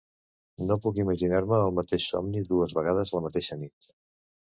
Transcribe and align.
No 0.69 0.77
puc 0.85 0.95
imaginar-me 1.01 1.59
el 1.65 1.75
mateix 1.79 2.07
somni 2.13 2.41
dues 2.47 2.73
vegades 2.79 3.13
la 3.17 3.23
mateixa 3.27 3.59
nit. 3.65 3.91